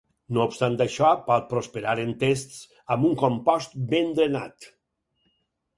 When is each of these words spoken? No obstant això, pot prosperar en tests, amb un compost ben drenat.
No 0.35 0.41
obstant 0.43 0.77
això, 0.85 1.11
pot 1.27 1.45
prosperar 1.51 1.93
en 2.05 2.15
tests, 2.25 2.57
amb 2.97 3.09
un 3.11 3.15
compost 3.27 3.79
ben 3.95 4.13
drenat. 4.21 4.71